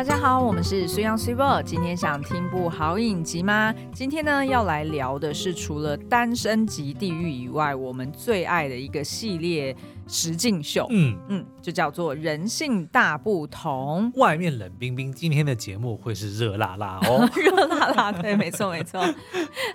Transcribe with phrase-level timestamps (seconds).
[0.00, 1.62] 大家好，我们是 s u y o n g s u p e r。
[1.62, 3.70] 今天想听部好影集吗？
[3.92, 9.76] 今天呢要来聊的是除了《单身即地狱》以外，我们最爱的一个系列。
[10.10, 14.12] 实境秀，嗯嗯，就叫做《人性大不同》。
[14.20, 19.00] 外面冷冰冰，今天的节目会是热辣辣哦， 热辣辣，对，没错没错。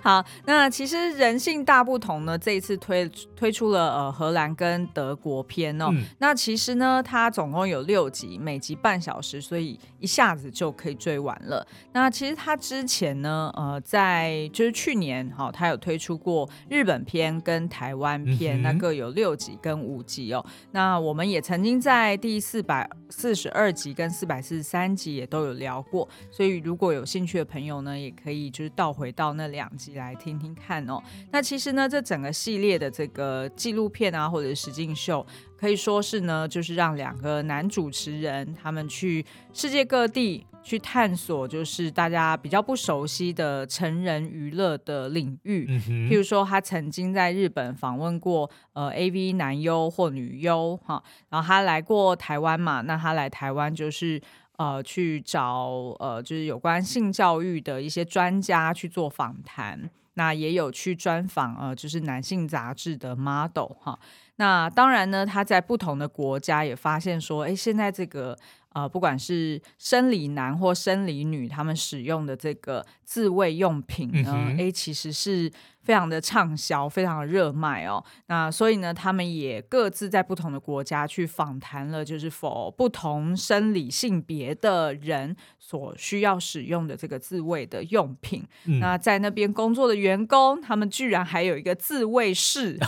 [0.02, 5.86] 好，那其实《人性大不同》呢，这一次推推出了呃荷兰跟德国篇哦。
[5.90, 11.66] 嗯、那其实呢，它总共有六集，每集半小时，所以一下子就可以追完了。
[11.92, 20.25] 那其实它之前呢，呃，在就是去年哈，它有推出过日本篇跟台湾篇，嗯、那各有六集跟五集。
[20.72, 31.02] 那我们也曾经在第四百四十二集跟四百四十三集也都有聊过，所以如果有兴趣的朋友呢，也可以就是倒回到那两集来听听看哦。
[31.30, 35.24] 那其实呢，这整个系列的这个纪录片啊，或者是实境秀，
[35.56, 40.46] 可以说是呢，就是让两个男主持人他们去世界各地。
[40.66, 54.20] 去探索就是大家比较不熟悉的成人娱乐的领域，嗯、譬如说他曾经在日本访问过呃 AV 男优或女优哈，然后他来过台湾嘛，那他来台湾就是
[54.56, 63.96] 呃去找呃就是有关性教育的一些专家去做访谈，那也有去专访呃就是男性杂志的 model 哈，
[64.36, 68.36] 那当然呢他在不同的国家也发现说，哎现在这个。
[68.76, 75.50] 呃，不管是生理男或生理女，他们使用的这个自慰用品呢，哎、嗯，其实是
[75.82, 78.04] 非常的畅销，非常的热卖哦。
[78.26, 88.46] 那所以呢，他们也各自在不同的国家去访谈了，就是否不同生理性别的人所需要使用的这个自慰的用品。
[88.66, 92.78] 嗯、那在那边工作的员工，他们居然还有一个自慰室。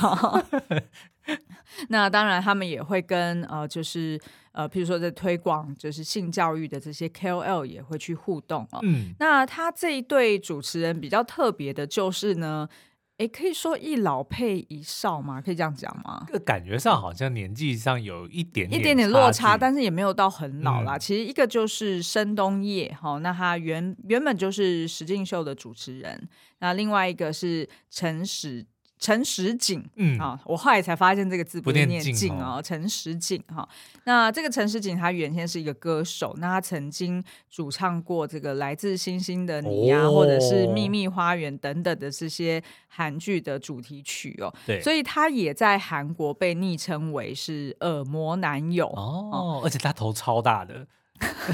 [1.89, 4.21] 那当然，他们也会跟呃，就是。
[4.53, 8.81] 呃，譬如说在推广就是性教育的这些 KOL 也会去互动哦。
[8.83, 12.69] 嗯，那他这一对主持人比较特别的就是呢，
[13.19, 15.41] 哎，可以说一老配一少吗？
[15.41, 16.25] 可以这样讲吗？
[16.27, 20.97] 这个感觉上好像年纪上有一点点一点点落差，但是也没有到很老啦。
[20.97, 26.28] 嗯、其实一个就是申东烨哈、哦，那他原原本就是实境秀的主持人，
[26.59, 28.67] 那另外一个是陈史。
[28.98, 33.69] 陈时景，嗯啊，我后来才发现这个字不念景哦，陈时景哈。
[34.04, 44.53] 那这个陈时景他原先是一个歌手，那他曾经主唱过这个来自星星的你啊，哦、或者是秘密花园等等的这些韩剧的主题曲哦。
[44.66, 50.87] 对，所以他也在韩国被昵称为是耳膜男友哦，哦而且他头超大的。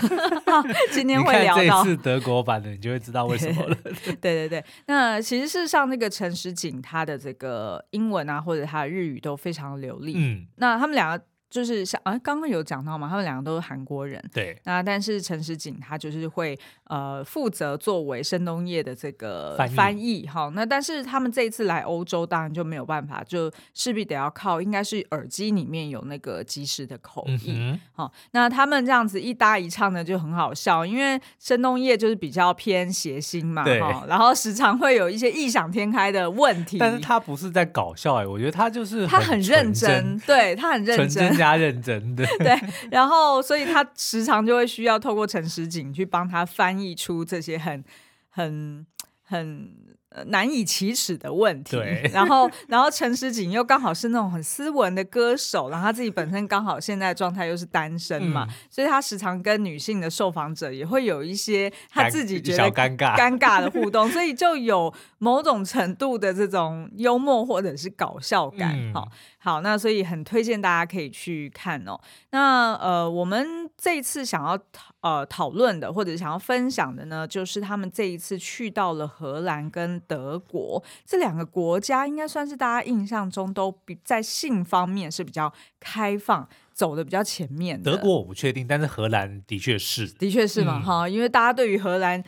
[0.92, 3.76] 今天会聊到这次德国版的，你就会知道为什么了。
[4.20, 10.14] 对对对，那其实事实上，那个陈时景他的这个英文啊，或者他的日语都非常流利。
[10.16, 11.24] 嗯，那他们两个。
[11.54, 14.20] 就是像啊，刚刚有讲到嘛，他们两个都是韩国人。
[14.32, 14.60] 对。
[14.64, 20.50] 那但是陈时景他就是会呃负责作为申东烨的这个翻译哈。
[20.52, 27.78] 那但是他们这一次来欧洲，当然就没有办法，就势必得要靠应该是耳机里面有那个及时的口译。
[27.92, 34.04] 好、嗯哼，那他们这样子一搭一唱呢，就很好笑，因为申东烨就是比较偏谐星嘛，哈。
[34.08, 36.78] 然后时常会有一些异想天开的问题。
[36.78, 41.43] 但是他不是在搞笑哎、欸，我觉得他就是他很认真，对他很认真。
[41.44, 42.24] 加认真的。
[42.38, 42.58] 对，
[42.90, 47.84] 然后所以他时常就会需要透过陈时景去帮他翻译出这些很
[48.30, 48.86] 很
[49.22, 49.94] 很。
[50.26, 52.08] 难以启齿的问题，对。
[52.14, 63.18] 然后，然后陈时景又刚好是那种很斯文的歌手，然后他自己本身刚好现在状态又是单身嘛，嗯、所以他时常跟女性的受访者也会有一些他自己觉得尴尬。
[63.18, 68.92] 尴尬的互动，所以就有某种程度的这种幽默或者是搞笑感。
[68.94, 72.00] 好、嗯，好，那所以很推荐大家可以去看哦。
[72.30, 87.92] 那呃，我们这一次想要讨呃讨论的或者想要分享的呢，就是他们这一次去到了荷兰跟德国这两个国家，应该算是大家印象中都比在性方面是比较开放，走的比较前面的。
[87.92, 92.24] 德国我不确定，但是荷兰的确是，的确是嘛哈，嗯、因为大家对于荷兰。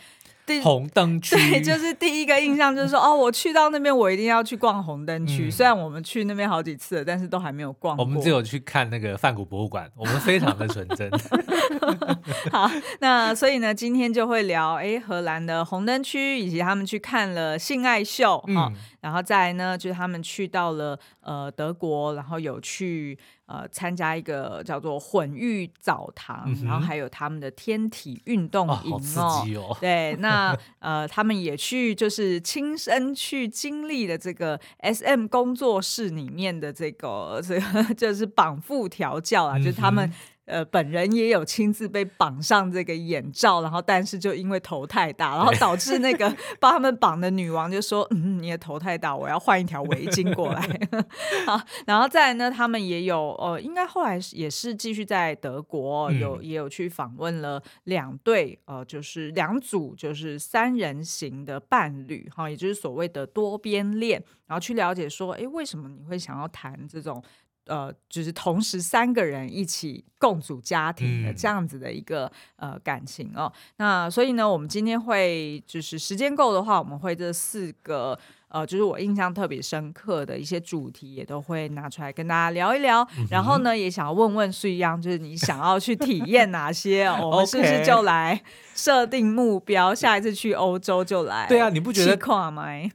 [0.63, 5.47] 红灯区，对，就是第一个印象就是说，哦，我去到那边，我一定要去逛红灯区。
[5.47, 8.05] 嗯、虽然我们去那边好几次了，但是都还没有逛过。
[8.05, 11.11] 我们只有去看那个梵谷博物馆，我们非常的纯真。
[12.51, 12.71] 好，
[13.01, 18.73] 那所以呢，今天就会聊，哎，荷兰的红灯区，以及他们去看了性爱秀哈。
[18.73, 18.75] 嗯
[19.07, 23.17] 然后再来呢，就是他们去到了呃德国，然后有去
[23.47, 29.77] 呃参加一个叫做混浴澡堂，嗯、然后还有他们的天体运动营哦。
[29.81, 40.13] 对，那 呃他们也去就是亲身去经历了这个 SM 工作室里面的这个这个 就是绑腹调教啊，嗯、就是他们。
[40.47, 50.63] 呃本人也有亲自被绑上这个眼罩，然后但是就因为头太大，然后 导致那个帮他们绑的女王就说：“嗯，你的头太大，我要换一条围巾过来。”
[51.47, 67.23] 好，然后再来呢，他们也有呃，应该后来也是继续在德国有、嗯、也有去访问了两对呃，就是两组就是三人行的伴侣哈，也就是所谓的多边恋，然后去了解说，哎，为什么你会想要谈这种？
[67.67, 73.53] 呃，就是同时三个人一起共组家庭的这样子的一个、嗯、呃感情哦。
[73.77, 78.19] 那所以呢，我们今天会就是时间够的话，我们会这四个。
[78.49, 83.07] 呃，就是我印象特别深刻的一些主题，也都会拿出来跟大家聊一聊。
[83.19, 87.07] 嗯、然后呢，也想要问问水央，就是你想要去体验哪些？
[87.21, 88.41] 我们是不是就来
[88.75, 89.95] 设定目标？
[89.95, 91.47] 下一次去欧洲就来？
[91.49, 92.17] 对啊，你不觉得？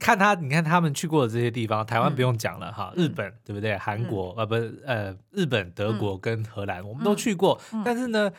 [0.00, 3.76] 看他，你看他们去过的这些地方，台湾不用讲了哈，嗯、日本对不对？
[3.76, 8.30] 韩国、嗯、呃，不是呃，日本、德国跟荷兰，嗯、我们都去过，嗯、但是呢。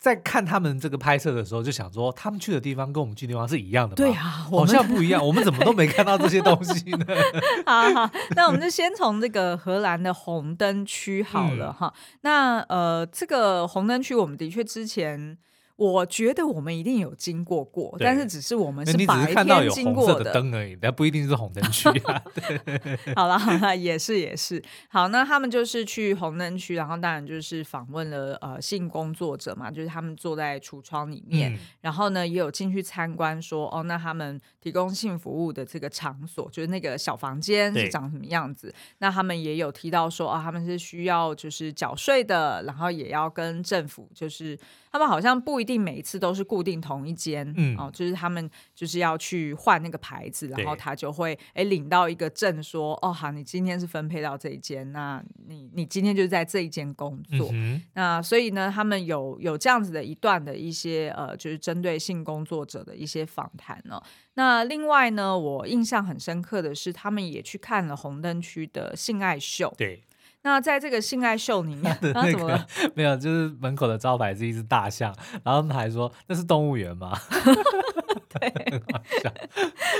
[0.00, 3.94] 在看他们这个拍摄的时候，就想说他们去的地方跟我们去的地方是一样的吗？
[3.96, 5.24] 对啊，好像不一样。
[5.24, 7.06] 我们怎么都没看到这些东西呢？
[7.66, 11.92] 好好，那我们就先从这个荷兰的红灯区好了哈。
[11.94, 15.38] 嗯、那呃，这个红灯区，我们的确之前。
[15.80, 22.22] 我觉得我们一定有经过过，但是只是我们是白天经过的灯而已，但不一定是红灯区啊。
[23.16, 24.62] 好了好了，也是也是。
[24.90, 38.70] 好，那他们就是去红灯区，然后当然就是访问了呃性工作者嘛，就是他们坐在橱窗里面，嗯、然后呢也有进去参观说，说哦，那他们提供性服务的这个场所，就是那个小房间是长什么样子？
[38.98, 44.58] 那他们也有提到说，哦，他们是需要就是缴税的，然后也要跟政府就是。
[44.90, 64.00] 他们好像不一定每一次都是固定同一间，嗯，哦，就是他们就是要去换那个牌子，然后他就会哎领到一个证说，哦，好，你今天是分配到这一间，那你你今天就是在这一间工作，嗯、那所以呢，他们有有这样子的一段的一些呃，就是针对性工作者的一些访谈呢。
[64.34, 70.02] 那另外呢，我印象很深刻的是，他们也去看了红灯区的性爱秀，对。
[70.42, 72.66] 那在这个性爱秀里面， 那个、啊、怎么了？
[72.94, 75.14] 没有，就是门口的招牌是一只大象，
[75.44, 77.16] 然后他还说那是动物园吗？
[78.28, 78.80] 对，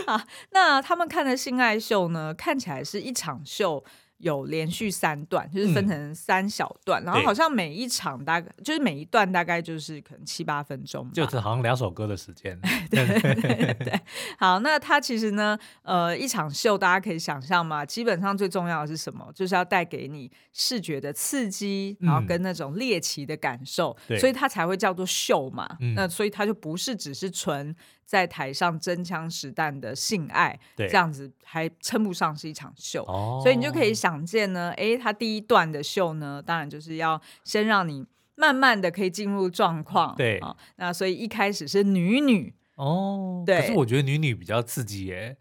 [0.06, 3.84] 好，好，那他们看的性爱秀呢，看起来是一场秀。
[4.20, 12.58] 有连续三段，就是分成三小段，嗯、然后好像每一场大概就是每一段大概就是可能七八分钟，就是好像两首歌的时间。
[12.90, 14.00] 对对 对，
[14.38, 19.30] 好，那它其实呢，呃，一场秀大家可以想象嘛，基本上最重要的是什么？
[19.34, 25.66] 就是要带给你视觉的刺激，然后跟那种猎奇的感受，嗯、所以它才会叫做秀嘛。
[25.80, 27.74] 嗯、那所以它就不是只是纯。
[28.10, 30.88] 在台上真枪实弹的性爱，对。
[30.88, 38.04] 这样子还称不上是一场秀，哦、所以你就可以想见呢，哎，他第一段的秀呢，当然就是要先让你
[38.34, 45.36] 慢慢的可以进入状况，对啊、哦，那所以一开始是女女哦，对，可是我觉得女女比较刺激耶，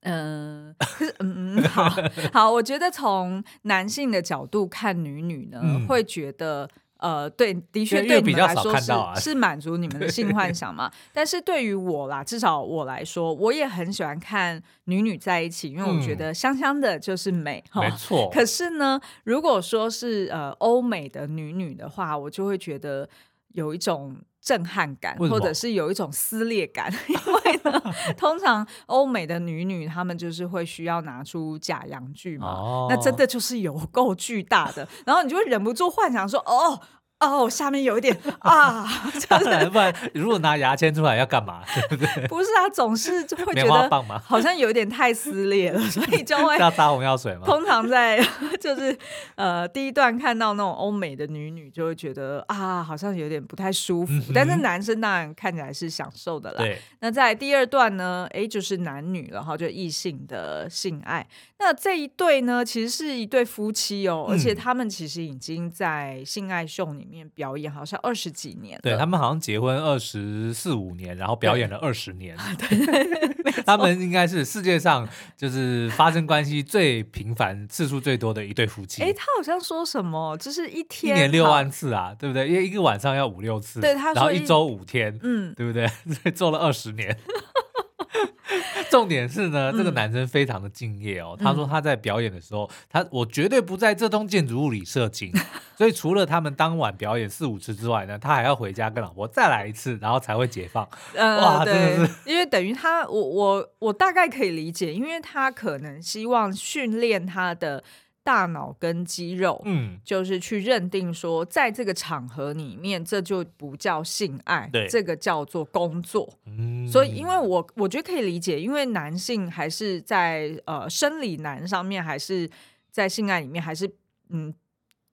[0.00, 1.90] 嗯、呃，嗯嗯，好
[2.32, 6.66] 好，我觉得从男性的角度看女女呢，嗯、会觉得。
[6.98, 10.90] 呃，对，的确对你们来说是、啊、是满足你们的性幻想嘛。
[11.12, 18.30] 但是对于我啦，至少我来说，我也很喜欢看女女在一起，因为我觉得香香的就是美，嗯、没错。
[18.30, 23.08] 可是呢，如果说是呃欧美的女女的话，我就会觉得
[23.52, 24.16] 有一种。
[24.46, 27.82] 震撼感，或者是有一种撕裂感， 因为呢，
[28.16, 36.80] 通常欧美的女女她们就是会需要拿出假阳具嘛，哦、那真的就是有够巨大的，然后你就会忍不住幻想说，哦。
[37.18, 38.86] 哦，下面有一点 啊，
[39.28, 41.62] 当然，不然如果拿牙签出来要干嘛？
[41.88, 42.26] 对不对？
[42.28, 47.42] 不是啊，总是就会觉得好像有一点太撕裂了， 所以就会要擦红药水吗？
[47.46, 48.22] 通常在
[48.60, 48.96] 就是
[49.36, 54.12] 呃第一段看到那种欧美的女女，就会觉得啊，好像有点不太舒服。
[54.12, 56.58] 嗯、但是男生当然看起来是享受的啦。
[56.58, 56.78] 对。
[57.00, 61.26] 那在第二段呢，哎，就是男女，然后就异性的性爱。
[61.58, 68.78] 那这一对呢，其实是一对夫妻哦，嗯、而且他们其实已经在性爱秀里面表演，好像二十几年。
[68.82, 72.36] 对，他们好像结婚二十四五年，然后表演了二十年。
[72.58, 79.02] 对，他们应该是世界上就是发生关系最频繁次数最多的一对夫妻。
[79.02, 82.48] 哎，他好像说什么，就是一天一年六万次啊，对不对？
[82.48, 85.88] 因为一个晚上要五六次，对，他说然后一周五天，嗯，对不对？
[86.32, 87.16] 做了二十年。
[88.90, 91.36] 重点是呢，这个男生非常的敬业哦。
[91.38, 95.32] 嗯、他说他在表演的时候，他我绝对不在这栋建筑物里射精，
[95.76, 100.88] 所以除了他们当晚表演四五次之外呢，他还要回家跟老婆再来一次，然后才会解放。
[101.14, 107.82] 呃、哇，真的是，因为等于他，我我我大概可以理解，因为他可能希望训练他的。
[108.26, 116.28] 大脑跟肌肉，嗯，就是去认定说，在这个场合里面，这就不叫性爱，对，这个叫做工作。
[116.46, 122.50] 嗯，所以因为我我觉得可以理解，因为男性还是在呃生理男上面，还是
[122.90, 123.88] 在性爱里面，还是
[124.30, 124.52] 嗯。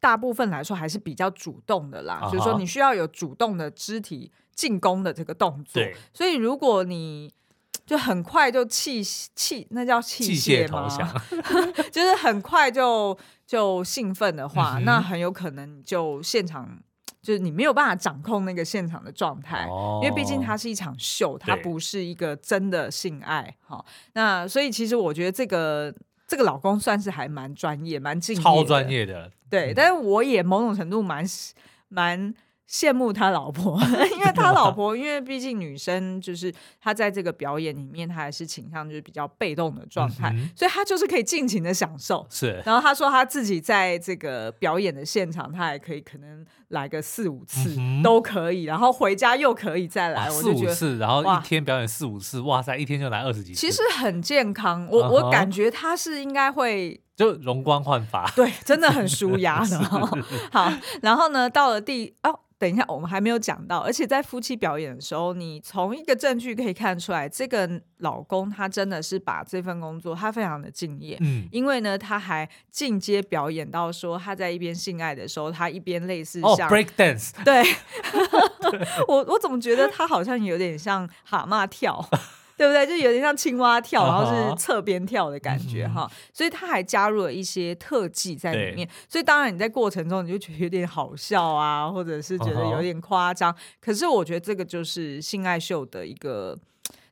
[0.03, 5.81] 大部分来说还是比较主动的啦，就是说你需要有主动的肢体进攻的这个动作。
[5.81, 7.33] 对，所以如果你
[7.85, 10.87] 就很快就气气，那叫气械吗？
[11.91, 16.79] 就是很快就就兴奋的话，那很有可能就现场
[17.21, 19.67] 就是你没有办法掌控那个现场的状态，
[20.01, 23.55] 因为毕竟它是一场秀，它不是一个真的性爱。
[23.61, 25.93] 好，那所以其实我觉得这个
[26.27, 29.29] 这个老公算是还蛮专业，蛮敬业，超专业的。
[29.49, 31.23] 对，但是我也某种程度蛮
[31.89, 32.33] 蛮
[32.69, 33.79] 羡慕他老婆，
[34.17, 42.25] 因为他老婆，因为毕竟女生就是她在这个表演里面，她还是倾向就是比较被动的状态，嗯、所以她就是可以尽情的享受。
[42.29, 50.29] 是，然后她说她自己在这个表演的现场，她还可以可能来个四五次都可以，然后回家又可以再来。
[50.29, 53.59] 四五次，然后一天表演四五次，哇塞，一天就来二十几次。
[53.59, 56.99] 其实很健康，我、uh 我感觉他是应该会。
[57.15, 59.79] 就容光焕发，对，真的很舒压的。
[60.51, 77.61] 好，然后呢，到了第哦，等一下，我们还没有讲到，而且在夫妻表演的时候，你从一个证据可以看出来，这个老公他真的是把这份工作他非常的敬业，嗯，因为呢，他还进阶表演到说他在一边性爱的时候，他一边类似像、oh, break dance，对，
[79.09, 82.09] 我我怎么觉得他好像有点像蛤蟆跳。
[82.63, 82.87] 对不对？
[82.87, 86.11] 就有点像青蛙跳，然后是侧边跳的感觉哈，uh.
[86.31, 88.87] 所以他还加入了一些特技在里面。
[89.09, 93.51] 所以当然你在过程中你就觉得有点好笑啊，或者是觉得有点夸张。
[93.51, 93.57] Uh.
[93.81, 96.57] 可是我觉得这个就是性爱秀的一个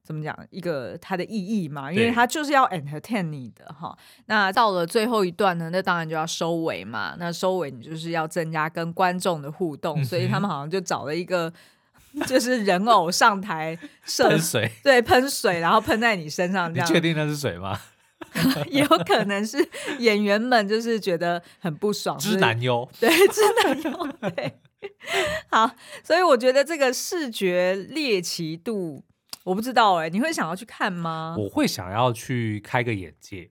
[0.03, 0.34] 怎么讲？
[0.51, 3.93] 一个它的意义嘛，因为它就是要 entertain 你的哈。
[4.27, 7.17] 那到了最后一段呢，那当然就要收尾嘛。
[7.20, 10.05] 那收尾你就是要增加跟观众的互动，uh.
[10.05, 11.51] 所以他们好像就找了一个。
[12.27, 16.88] 就是人偶上台射水，对，喷水，然后喷在你身上，这样。
[16.88, 17.80] 你确定那是水吗？
[18.70, 19.58] 也 有可能是
[20.00, 24.53] 演员们就是觉得很不爽，知男优，对，知男优，对。
[25.50, 25.70] 好，
[26.03, 29.03] 所以我觉得这个视觉猎奇度，
[29.44, 31.36] 我不知道哎、欸，你会想要去看吗？
[31.38, 33.50] 我会想要去开个眼界。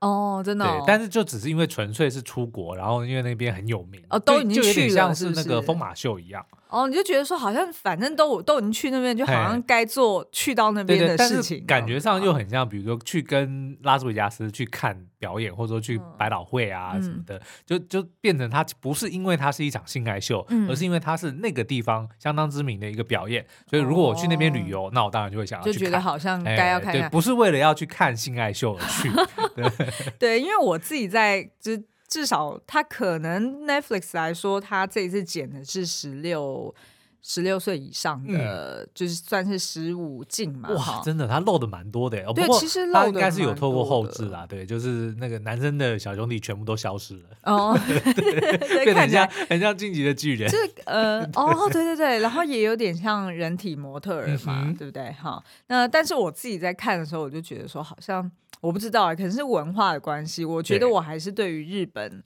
[0.00, 6.44] 哦，真的、哦，对，但是就只是因为纯粹是出国，然后因为那边很有名，哦，都已经去了，就有点像是那个疯马秀一样。
[6.68, 26.44] 哦，你就觉得说好像反正都都已经去那边，就好像该做去到那边的事情，感觉上又很像，比如说去跟拉斯维加斯去看表演，或者说去百老汇啊什么的，就就变成它不是因为它是一场性爱秀，而是因为它是那个地方相当知名的一个表演，所以如果我去那边旅游，那我当然就会想要去看，就觉得好像。
[26.44, 29.10] 该要看看，不是为了要去看性爱秀而去。
[29.56, 29.64] 对，
[30.38, 31.72] 因为我自己在就。
[32.10, 36.74] 至少他可能 Netflix 来说，他这一次剪的是十六
[37.20, 40.70] 十六岁以上的，嗯、就是算是十五禁嘛。
[40.70, 42.16] 哇，真的，他漏的蛮多的。
[42.32, 44.46] 对，其实他应该是有透过后置啦。
[44.48, 47.24] 对，就是那个男生的小兄弟全部都消失了。
[47.44, 50.50] 哦，变得很像很像晋级的巨人。
[50.50, 55.12] 就是呃，哦，对对对，然后也有点像人体模特儿嘛，嗯、对不对？
[55.12, 58.32] 哈，那但是我自己在看的时候，我就觉得说好像。
[58.60, 60.44] 我不知道啊，可能是文化的关系。
[60.44, 62.22] 我觉得我还是对于日本，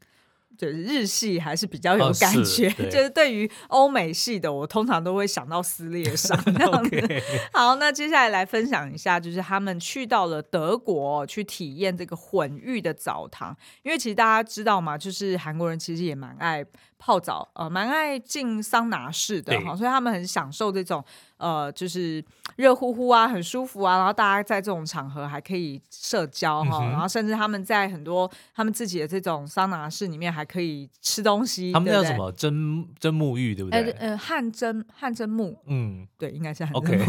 [0.57, 2.69] 对就是日系还是比较有感觉。
[2.69, 7.23] 哦、是就是对于欧美系的，我通常都会想到撕裂 伤这样子。
[7.53, 13.57] 好，那接下来来分享一下，就是他们去到了德国去体验这个混浴的澡堂。
[13.83, 16.65] 因为其实大家知道嘛，就是韩国人其实也蛮爱
[17.05, 21.05] 泡澡，呃，蛮爱进桑拿室的哈，所以他们很享受这种。
[21.39, 31.73] 呃，就是热乎乎啊，很舒服啊，然后大家在这种场合还可以社交哈，嗯、然后甚至他们在很多他们自己的这种桑拿室里面还可以吃东西。
[31.73, 33.81] 他们叫什么蒸蒸沐浴，对不对？
[33.81, 37.01] 呃呃，汗蒸汗蒸沐，嗯，对，应该是汗蒸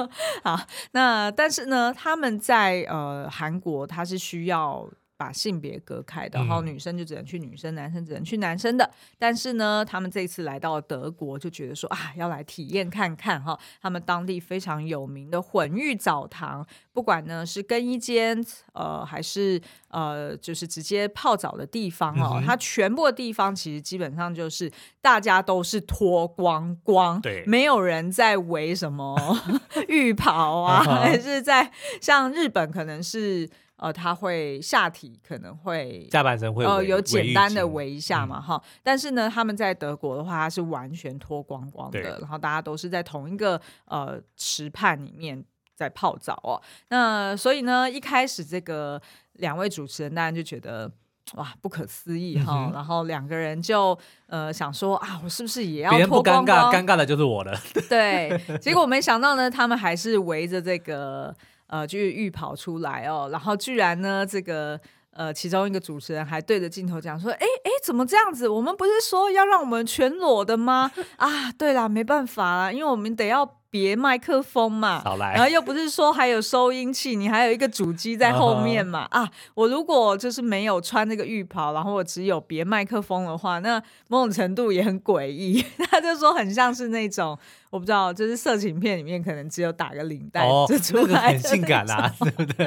[0.42, 0.58] 好，
[0.92, 4.88] 那但是呢，他们在呃韩国，他是需要。
[5.16, 8.90] 把性别隔开的，然后女生就只能去女生，男生只能去男生的。
[9.18, 24.68] 但是呢，他们这次来到德国，就觉得说啊，要来体验看看哈，他们当地非常有名的混浴澡堂，不管呢是更衣间，呃，还是呃，就是直接泡澡的地方哦，嗯、它全部的地方其实基本上就是
[25.00, 29.16] 大家都是脱光光，对，没有人在围什么
[29.86, 33.48] 浴袍啊，还是在像日本可能是。
[33.82, 46.62] 呃，他会下体可能会下半身会呃有简单的围一下嘛哈，嗯、但是呢，他们在德国的话，他是完全脱光光的，然后大家都是在同一个呃池畔里面在泡澡哦。
[46.90, 50.88] 那所以呢，一开始这个两位主持人当然就觉得
[51.34, 52.70] 哇，不可思议哈！
[52.72, 53.98] 然后两个人就
[54.28, 56.44] 呃想说啊，我是不是也要脱光光？
[56.44, 57.52] 别人不尴尬，尴尬的就是我了。
[57.90, 61.34] 对，结果没想到呢，他们还是围着这个
[61.72, 64.78] 呃，就是浴袍出来哦，然后居然呢，这个
[65.12, 68.46] 呃，其中一个主持人还对着镜头讲说：“哎哎，怎么这样子？
[68.46, 70.92] 我们不是说要让我们全裸的吗？
[71.16, 75.02] 啊，对啦，没办法啦，因为我们得要。”别麦克风嘛，
[75.34, 79.08] 然后又不是说还有收音器，你还有一个主机在后面嘛。
[79.10, 79.22] Uh.
[79.22, 85.64] 啊，我如果就是没有穿那个浴袍，然后我只有别麦克风的话，那某种程度也很诡异。
[85.90, 87.38] 他就说很像是那种。
[87.70, 92.66] 我不知道，就是色情片里面可能只有打个领带就出来，哦，那个很性感啊，对不对？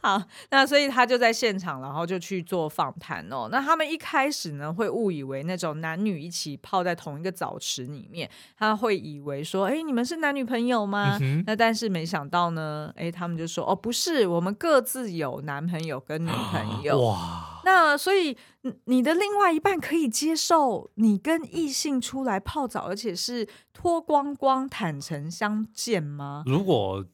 [0.00, 3.48] 好，那所以他就在现场，然后就去做访谈哦。
[3.50, 11.18] 那他们一开始呢，会误以为那种男女一起泡在同一个澡池里面，他会以为说，哎，你们是男女朋友吗？
[11.20, 17.00] 嗯、那但是没想到呢，哎，他们就说，哦，不是，我们各自有男朋友跟女朋友。
[17.00, 17.60] 哇。
[17.64, 18.36] 那所以，
[18.84, 26.44] 你的另外一半可以接受你跟异性出来泡澡，而且是脱光光、坦诚相见吗？
[26.46, 27.04] 如果。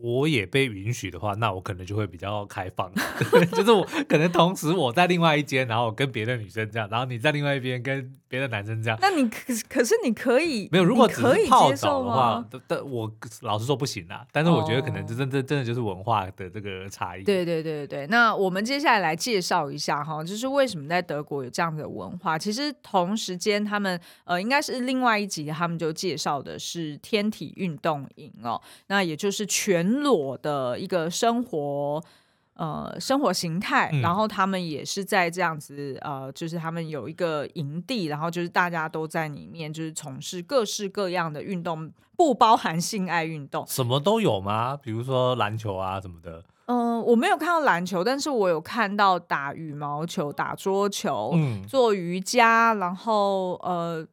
[0.00, 2.92] 我也被允许的话，那我可能就会比较开放，
[3.52, 8.98] 就是我可能同时我在另外一间，然后跟别的女生这样，然后你在另外一边跟别的男生这样。
[9.00, 10.84] 那你可可是你可以没有？
[10.84, 13.10] 如果只是泡澡的话，但我
[13.42, 14.26] 老实说不行啦。
[14.32, 17.22] 但是我觉得可能真真真的就是文化的这个差异。
[17.22, 22.36] 对对对对，那我们接下来来介绍一下哈，就是为什么在德国有这样的文化。
[22.36, 32.02] 其实同时间他们呃应该是另外一集，他们就介绍的是天体运动营哦，那也就是全裸的一个生活，
[32.54, 44.76] 呃，生活形态，嗯，然后他们也是在这样子，呃，就是他们有一个营地，然后就是大家都在里面，就是从事各式各样的运动，不包含性爱运动，什么都有吗？
[44.76, 46.44] 比如说篮球啊什么的？
[46.66, 54.06] 嗯，呃，我没有看到篮球，但是我有看到打羽毛球、打桌球、嗯，做瑜伽，然后呃，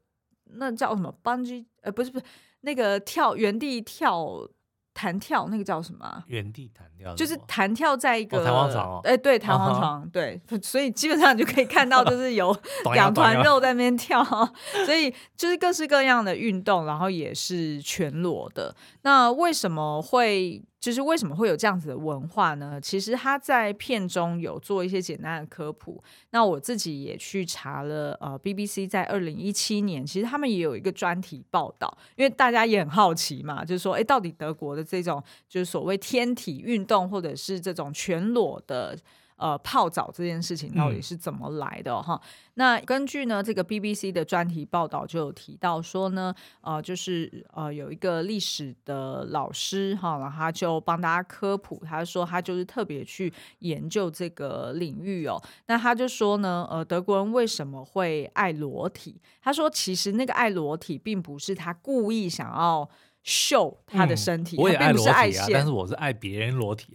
[0.53, 1.65] 那叫什么？Bungee？
[1.81, 2.25] 呃，不是不是，
[2.61, 4.47] 那个跳原地跳。
[4.93, 6.23] 弹跳那个叫什么？
[6.27, 9.01] 原地弹跳，就是弹跳在一个弹簧床哦。
[9.03, 10.11] 哎，对，弹簧床，uh -huh.
[10.11, 12.55] 对，所以基本上你就可以看到，就是有
[12.93, 14.23] 两团肉在那边跳，
[14.85, 18.75] 所以就是各式各样的运动，然后也是全裸的。
[19.03, 20.61] 那为什么会？
[20.79, 22.79] 就是为什么会有这样子的文化呢？
[22.81, 26.01] 其实他在片中有做一些简单的科普。
[26.29, 38.97] 那我自己也去查了，呃，BBC 在二零一七年，其实他们也有一个专题报道，因为大家也很好奇嘛，就是说，哎，到底德国的这种就是所谓天体运动，或者是这种全裸的。
[39.39, 42.21] 呃，泡澡这件事情到底是怎么来的哈、嗯？
[42.55, 55.41] 那根据呢这个 BBC 的专题报道就有提到说呢，呃，就是呃有一个历史的老师哈，然后他就帮大家科普，他说他就是特别去研究这个领域哦。
[55.67, 59.21] 那他就说呢，呃，德国人为什么会爱裸体？
[59.41, 62.89] 他说其实那个爱裸体并不是他故意想要。
[63.29, 66.87] 秀他的身体，嗯、我也爱裸体啊，但是我是爱别人裸体。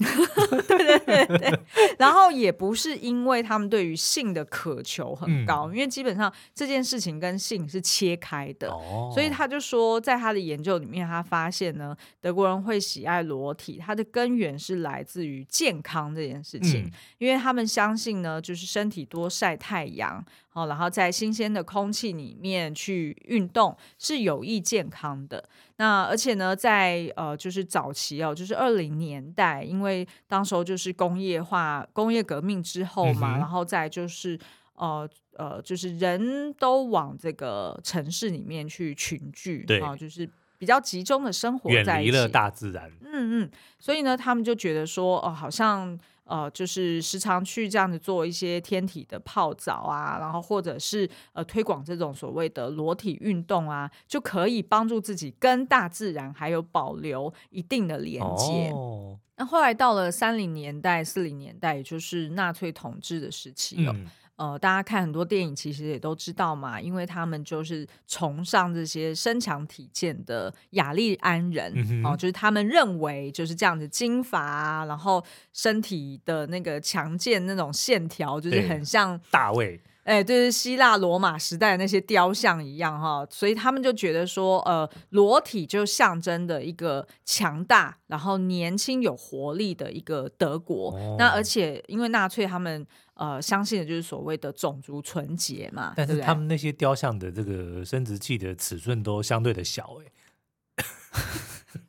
[0.67, 1.61] 对对对对，
[1.97, 20.25] 然后也不是因为他们对于性的渴求很高，嗯，因为基本上这件事情跟性是切开的，哦，所以他就说，在他的研究里面，他发现呢，德国人会喜爱裸体，它的根源是来自于健康这件事情，嗯，因为他们相信呢，就是身体多晒太阳。
[20.55, 25.49] 哦，然后在新鲜的空气里面去运动是有益健康的。
[25.77, 34.39] 那而且呢，在呃，就是早期哦，就是二零年代，因为当时候就是工业化、工业革命之后嘛，嗯、然后再就是
[34.77, 42.89] 呃呃，就是人都往这个城市里面去群聚，对啊，就是比较集中的生活在一起，远离了大自然。
[43.03, 45.99] 嗯嗯，所以呢，他们就觉得说，哦，好像。
[46.25, 58.71] 呃，就是时常去这样子做一些天体的泡澡啊，然后或者是呃推广这种所谓的裸体运动啊，就可以帮助自己跟大自然还有保留一定的连接。
[58.73, 59.19] 哦。
[59.37, 63.93] 那后来到了三零年代、四零年代，也就是纳粹统治的时期哦。
[63.95, 64.07] 嗯
[64.37, 90.93] 呃，大家看很多电影，其实也都知道嘛，因为他们就是崇尚这些身强体健的雅利安人哦、嗯呃，就是他们认为就是这样子金发啊，然后身体的那个强健那种线条，就是很像大卫，哎，就是希腊罗马时代的那些雕像一样哈，所以他们就觉得说，呃，裸体就象征的一个强大，然后年轻有活力的一个德国。
[90.93, 92.87] 哦、那而且因为纳粹他们。
[93.17, 95.93] 呃，相信的就是所谓的种族纯洁嘛。
[95.97, 100.85] 但是他们那些雕像的这个生殖器的尺寸都相对的小哎。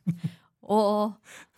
[0.62, 1.16] 哦，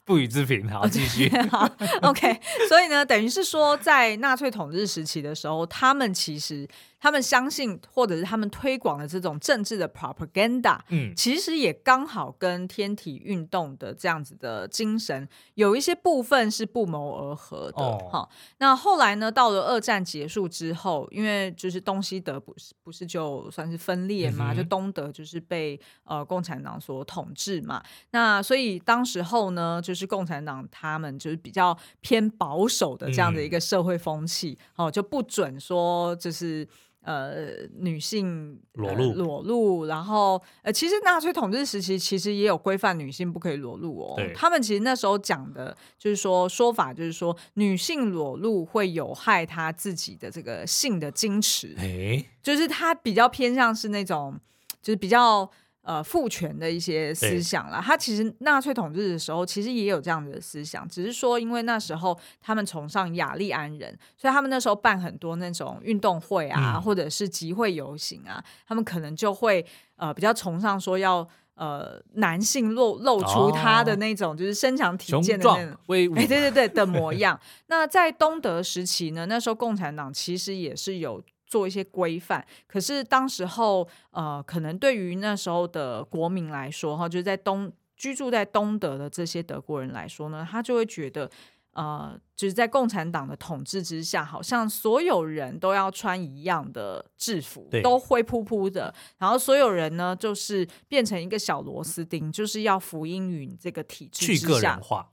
[0.08, 0.66] 不予置评。
[0.70, 1.28] 好，继续。
[1.52, 1.68] 好
[2.00, 2.40] ，OK。
[2.66, 6.66] 所以呢，等于是说，在纳粹统治时期的时候，他们其实。
[7.00, 17.98] 他们相信，或者是他们推广的这种政治的 propaganda，嗯，其实也刚好跟天体运动的这样子的精神有一些部分是不谋而合的。
[18.10, 27.80] 哈、哦，那后来呢，到了二战结束之后，因为就是东西德不是不是就算是分裂嘛，嗯、就东德就是被呃共产党所统治嘛。
[28.10, 36.68] 那所以当时候呢，就是共产党他们就是比较偏保守的这样的一个社会风气，嗯、哦，就不准说就是。
[37.02, 44.14] 呃，女性裸露、呃、裸露，然后呃，其实纳粹统治时期其实也有规范女性不可以裸露哦。
[44.16, 54.38] 对他们其实那时候讲的就是说说法，就是说女性裸露会有害她自己的这个性的矜持，哎就是她比较偏向是那种，
[54.82, 55.50] 就是比较。
[55.88, 69.64] 呃，父权的一些思想啦，他其实纳粹统治的时候，其实也有这样的思想，只是说因为那时候他们崇尚雅利安人，所以他们那时候办很多那种运动会啊，嗯、或者是集会游行啊，他们可能就会
[69.96, 77.40] 呃比较崇尚说要呃男性露露出他的那种就是身强体健的那种威武，哎，对对对的模样。
[77.68, 81.22] 那在东德时期呢，那时候共产党其实也是有。
[81.48, 91.30] 做一些规范，可是当时候，呃，可能对于那时候的国民来说，哈，就是在东居住在东德的这些德国人来说呢，他就会觉得，
[91.72, 105.08] 呃，就是在共产党的统治之下，好像所有人都要穿一样的制服，都灰扑扑的，然后所有人呢，就是变成一个小螺丝钉，就是要服膺于这个体制之下，去个人化，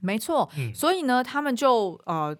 [0.00, 2.36] 没错，嗯、所以呢，他们就呃。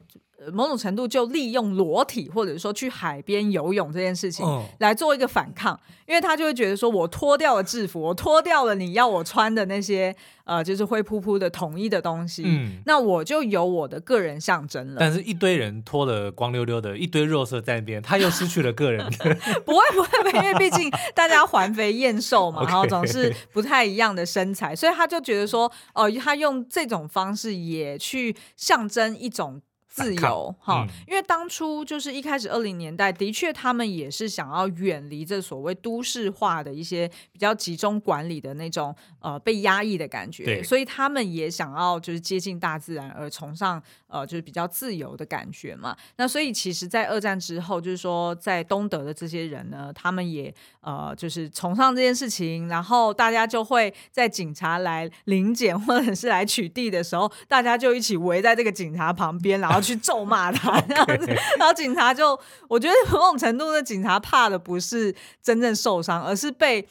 [0.52, 4.46] 某种程度就利用裸体或者说去海边游泳这件事情
[4.78, 14.96] 来做一个反抗，嗯、因为他就会觉得说，我脱掉了制服，我脱掉了你要我穿的那些呃，就是灰扑扑的统一的东西，嗯、那我就有我的个人象征了。
[15.00, 19.04] 但是，一堆人脱了光溜溜的，一堆肉色在那边，他又失去了个人。
[19.64, 29.62] 不会不会，因为毕竟大家环肥燕瘦嘛， 然后总是不太一样的身材，所以他就觉得说，哦、呃，他用这种方式也去象征一种。
[29.96, 45.96] 自由哈，嗯、因为当初就是一开始二零年代，的确他们也是想要远离这所谓都市化的一些比较集中管理的那种呃被压抑的感觉，对所以他们也想要就是接近大自然，而崇尚呃就是比较自由的感觉嘛。
[46.16, 59.85] 那所以其实，在二战之后，就是说在东德的这些人呢，他们也呃就是崇尚这件事情，然后大家就会在警察来临检或者是来取缔的时候，大家就一起围在这个警察旁边，然后。
[59.86, 61.26] 去咒骂他 这样子，
[61.58, 66.86] 然后警察就，我觉得某种程度的警察怕的不是真正受伤，而是被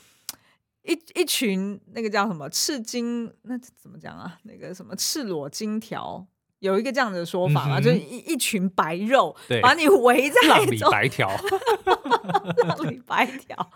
[0.84, 4.38] 一一群那个叫什么赤金，那怎么讲啊？
[4.44, 6.26] 那个什么赤裸金条，
[6.60, 11.30] 有一个这样的说法嘛，嗯、就是一一群白肉对把你围在 浪里白条，
[12.68, 13.72] 浪里白条，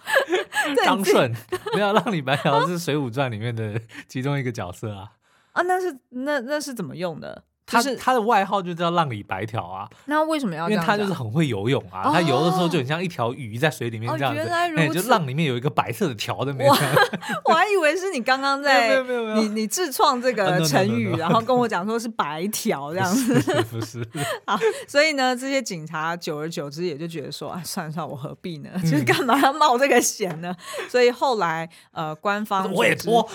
[0.86, 1.34] 张顺
[1.74, 5.12] 没有浪里白条是《水浒传》里面的其中一个角色啊
[5.54, 7.44] 啊，那是那那是怎么用的？
[7.70, 10.70] 他是他的外号就叫浪里白条啊，那为什么要？
[10.70, 16.70] 因为他就是很会游泳啊，他游的时候就很像一条鱼在水里面这样子，原来如此，就浪里面有一个白色的条的那边。
[17.46, 19.02] 我还以为是你刚刚在
[19.36, 24.04] 你你自创这个成语，然后跟我讲说是白条这样子，不是。
[24.48, 28.70] 好，所以呢，这些警察久而久之也就觉得说啊，算了算了，我何必呢？
[28.82, 30.56] 就是干嘛要冒这个险呢？
[30.90, 33.30] 所以后来呃，官方我也脱，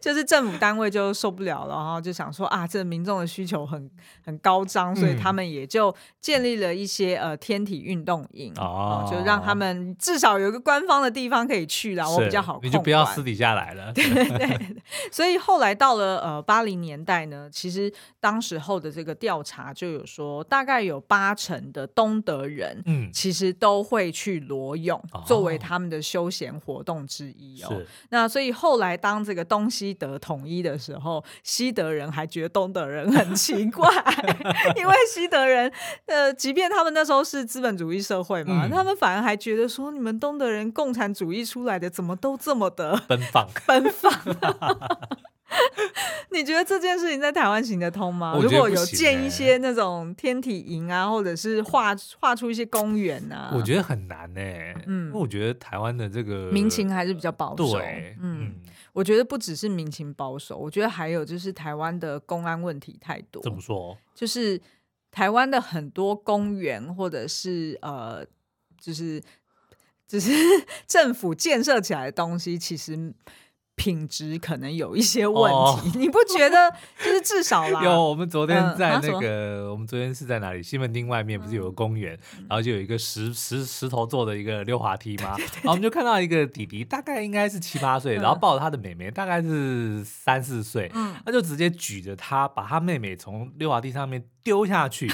[0.00, 2.82] 就是政府单位就受不了了，然后就想说啊，这。
[2.94, 3.90] 民众的需求很
[4.24, 13.90] 很高涨，所以他们也就建立了一些呃天体运动营，哦，就让他们至少有一个官方的地方可以去了，我比较好，你就不要私底下来了。
[13.94, 14.76] 对对对，
[15.10, 27.82] 所以后来到了呃八零年代呢，其实当时候的这个调查就有说，大概有八成的东德人，嗯，其实都会去裸泳作为他们的休闲活动之一哦。
[28.10, 33.88] 那所以后来当这个东西德统一的时候，西德人还觉得东德人很奇怪，
[34.76, 35.70] 因为西德人，
[36.06, 44.12] 呃，即便他们那时候是资本主义社会嘛，嗯、他们反而还觉得说，你们东德人共产主义出来的，怎么都这么的奔放， 奔放。
[46.30, 48.38] 你觉得这件事情在台湾行得通吗？
[48.40, 54.40] 如果有建一些那种天体营啊，或者是画画出一些公园啊，我觉得很难呢。
[54.86, 57.72] 嗯，因为我觉得台湾的这个民情还是比较保守。
[57.72, 58.46] 对，嗯。
[58.46, 58.54] 嗯
[58.94, 63.42] 我觉得不只是民情保守，我觉得还有就是台湾的公安问题太多。
[63.42, 63.98] 怎么说？
[64.14, 64.60] 就是
[65.10, 68.24] 台湾的很多公园或者是呃，
[68.78, 69.20] 就是
[70.06, 70.30] 就是
[70.86, 73.12] 政府建设起来的东西，其实
[73.76, 76.72] 品质可能有一些问题，哦、 你不觉得？
[77.04, 77.82] 就是至少啦。
[77.84, 80.62] 有，我们昨天在那个，嗯、我们昨天是在哪里？
[80.62, 85.34] 西门町外面不是有个公园，嗯、然后就有一个石石石头做的一个溜滑梯吗？
[85.36, 95.12] 对对对对，然后我们就看到一个弟弟，大概应该是七八岁，嗯、然后抱着他的妹妹，大概是三四岁，嗯、他就直接举着他，把他妹妹从溜滑梯上面丢下去。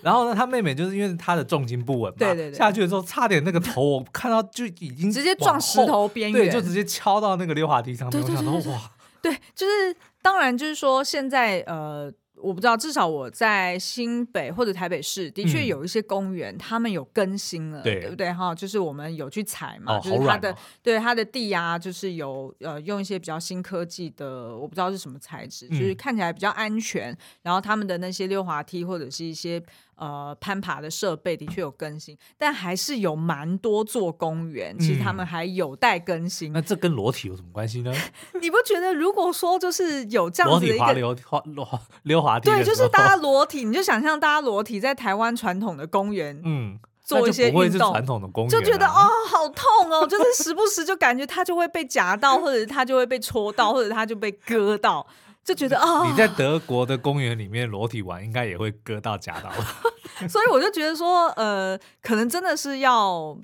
[0.02, 8.12] 然后呢，他妹妹就是因为他的重心不稳嘛，对对对，下去的时候差点那个头，我看到就已经直接撞石头边缘，对，就直接敲到那个溜滑梯上面。
[8.12, 8.90] 对对对对，我想说哇，
[9.22, 12.12] 对，就是当然就是说现在呃。
[12.42, 18.32] 我不知道，至少我在新北或者台北市，的确有一些公园，他们有更新了，对不对？
[18.32, 27.14] 哈，就是我们有去踩嘛，就是它的对它的地啊，就是有呃用一些比较新科技的，我不知道是什么材质，就是看起来比较安全。
[27.42, 29.62] 然后他们的那些溜滑梯或者是一些
[30.00, 36.52] 呃攀爬的设备的确有更新，但还是有蛮多座公园，其实他们还有待更新。
[36.52, 37.92] 那这跟裸体有什么关系呢？
[38.40, 41.68] 你不觉得如果说就是有这样子的一个溜滑溜
[42.02, 42.40] 溜滑？
[42.40, 55.06] 对，就是大家裸体，你就想象大家裸体在台湾传统的公园，嗯，做一些运动，传统的公园、啊、就觉得哦，好痛哦，就是时不时就感觉它就会被夹到，或者它就会被戳到，或者它就被割到，
[55.44, 59.50] 就觉得啊，哦、你在德国的公园里面裸体玩，应该也会割到夹到，
[60.28, 63.38] 所以我就觉得说，呃，可能真的是要。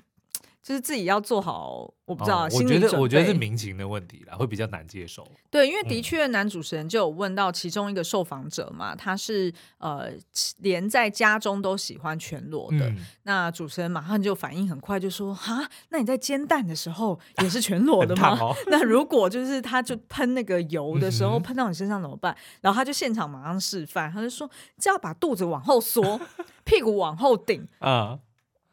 [0.67, 2.43] 就是自己要做好，我不知道。
[2.43, 5.25] 我觉得，我觉得是民情的问题啦，会比较难接受。
[5.49, 10.11] 对，因为的确，男主持人就有问到其中一个受访者嘛，他是呃，
[10.57, 12.89] 连在家中都喜欢全裸的。
[12.89, 18.37] 嗯、那主持人马上就反应很快，就说：“哈，那你在煎蛋的时候也是全裸的吗？
[18.37, 26.19] 哦、 那如果就是他就喷那个油的时候喷到你身上怎么办？”然后他就现场马上示范，他就说：“这要把肚子往后缩，
[26.65, 28.19] 屁股往后顶啊。”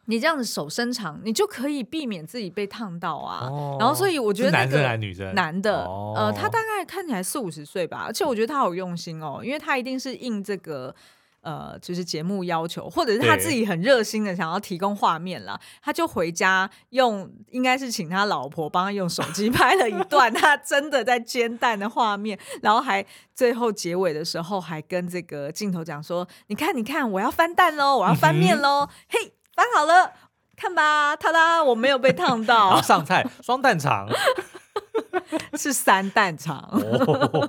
[0.06, 3.46] 你这样子手伸长，你就可以避免自己被烫到啊。
[3.48, 5.34] 哦、然后，所以我觉得、那个、男生还女生？
[5.34, 10.94] 男的，哦、呃，他大概看起来四五十岁吧，而且我觉得他好用心哦，因为他一定是应这个
[11.40, 15.60] 呃，就是节目要求，或者是他自己很热心的想要提供画面啦。
[15.82, 30.12] 他就回家用，应该是请他老婆帮他用手机拍了一段 他真的在煎蛋的画面，然后还最后结尾的时候还跟这个镜头讲说：“你看，你看，我要翻蛋喽，我要翻面喽， 嘿。”翻好了，
[30.56, 32.68] 看吧，哒哒，我没有被烫到。
[32.70, 34.08] 然后上菜，双蛋肠，
[35.54, 36.68] 是三蛋肠。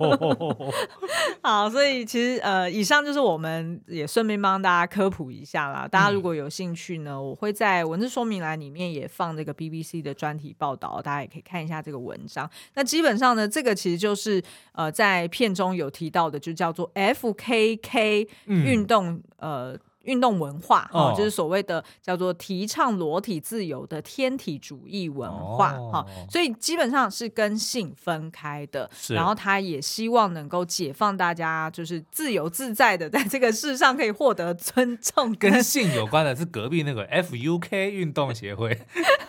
[1.42, 5.88] 好，所以其实呃，以上就是我们也顺便帮大家科普一下啦。
[5.88, 12.50] 大家如果有兴趣呢，我会在文字说明栏里面也放这个 BBC 的专题报道，大家也可以看一下这个文章。
[12.76, 19.80] 那基本上呢，这个其实就是呃，在片中有提到的，就叫做 FKK 运动、嗯、呃。
[20.06, 28.90] 运动文化哦，就是所谓的叫做提倡裸体自由的天体主义文化哈，所以基本上是跟性分开的。
[29.10, 35.36] 然后他也希望能够解放大家，就是自由自在的在这个世上可以获得尊重。
[35.36, 38.80] 跟性有关的是隔壁那个 FUK 运动协会。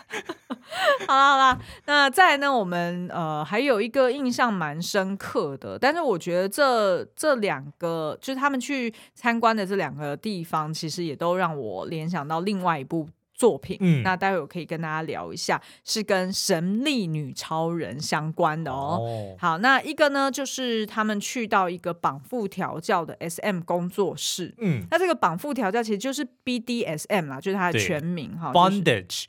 [0.49, 0.57] 好
[1.15, 2.53] 啦好啦，那再来呢？
[2.53, 13.77] 我们呃还有一个印象蛮深刻的，但是我觉得这这两个就是他们去参观的这两个地方，其实也都让我联想到另外一部作品。
[13.81, 18.99] 嗯，那待会我可以跟大家聊一下，是跟神力女超人相关的哦。
[19.01, 24.55] 哦好，那一个呢，就是他们去到一个绑缚调教的 SM 工作室。
[24.59, 29.25] 嗯，那这个绑缚调教其实就是 BDSM 啦，就是它的全名哈，Bondage。
[29.25, 29.29] 就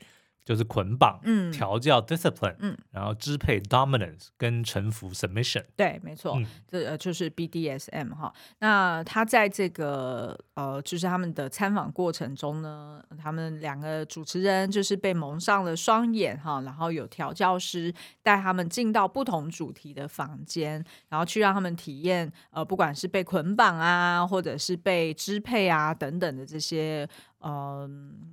[0.64, 5.64] 捆绑、嗯、调教 discipline，嗯，然后支配 dominance 跟臣服 submission。
[5.76, 8.32] 对，没错，嗯、这呃就是 BDSM 哈。
[8.60, 27.08] 那他在这个呃，就是他们的参访过程中呢，他们两个主持人就是被蒙上了双眼哈，然后有调教师带他们进到不同主题的房间，然后去让他们体验呃，不管是被捆绑啊，或者是被支配啊等等的这些。
[27.40, 27.88] 呃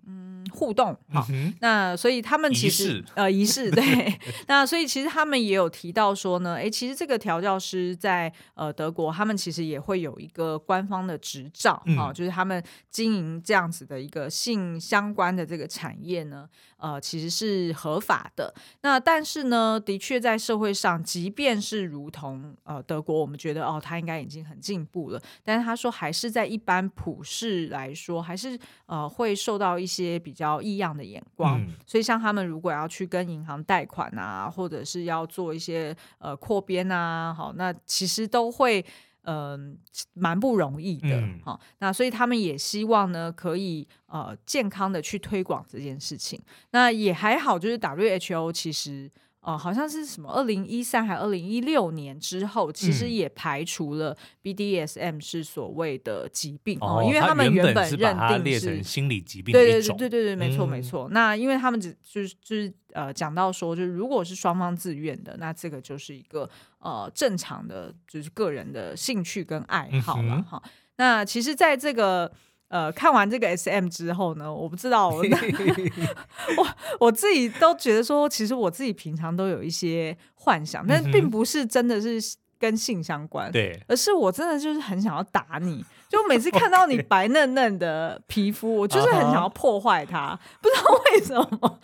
[0.07, 1.25] 嗯，互动好，
[1.61, 3.83] 那所以他们其实仪呃仪式对，
[4.47, 16.47] 那所以其实他们也有提到说呢，哎，其实这个调教师在呃德国，他们其实也会有一个官方的执照啊、嗯哦，就是他们经营这样子的一个性相关的这个产业呢，
[16.85, 18.53] 呃，其实是合法的。
[18.81, 38.85] 那但是呢，的确在社会上，即便是如同呃德国，我们觉得哦，他应该已经很进步了，但是他说还是在一般普世来说，还是呃，会受到一些比较异样的眼光，嗯、所以像他们如果要去跟银行贷款啊，或者是要做一些呃扩编啊，好，那其实都会
[39.25, 39.75] 嗯、呃、
[40.13, 46.41] 蛮不容易的，好、嗯，那所以他们也希望呢，可以呃健康的去推广这件事情。
[46.71, 49.11] 那也还好，就是 WHO 其实。
[49.45, 61.07] 呃，好像是什么二零一三还二零一六年之后，其实也排除了 BDSM 是所谓的疾病哦，因为他们原本认定是，是心理疾病，对对对对对对，没错没错。
[61.11, 70.71] 那因为他们只就是就是呃讲到说，就是如果是双方自愿的，那这个就是一个呃正常的，就是个人的兴趣跟爱好了哈、嗯。
[70.97, 72.31] 那其实，在这个
[72.75, 75.23] 呃，看完这个 SM 之后呢，我不知道我
[76.57, 76.67] 我
[76.99, 82.19] 我自己都觉得说，其实我自己平常都有一些幻想，但并不是真的是
[82.59, 90.83] 跟性相关，对，而是我真的就是很想要打你，就每次看到你 白嫩嫩的皮肤，我就是很想要破坏它，不知道
[91.13, 91.79] 为什么，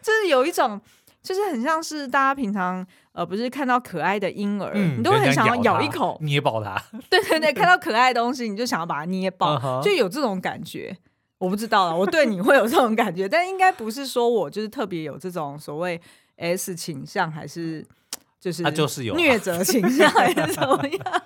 [0.00, 0.80] 就是有一种。
[1.22, 6.80] 就是很像是大家平常呃，不是看到可爱的婴儿，嗯、你都会很想要咬一口捏爆它。
[7.10, 10.96] 对对对，看到可爱的东西，你就想要把它捏爆，就有这种感觉。
[11.38, 16.00] 我不知道了，我对你会有这种感觉，但应该不是说我就是特别有这种所谓
[16.36, 17.84] S 倾向，还是
[18.38, 21.22] 就是他就是有虐者倾向，还是怎么样？